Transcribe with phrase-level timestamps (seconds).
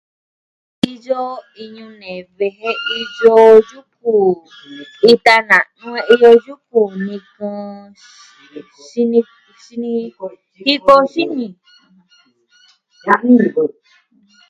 [0.93, 1.21] Iyo
[1.63, 3.37] iñu ne've jen iyo
[3.69, 4.13] yuku,
[5.11, 7.57] ita na'nu, iyo yuku nɨkɨn,
[8.85, 9.33] xini ko...
[9.63, 9.83] xin...
[10.65, 11.47] jiko xini.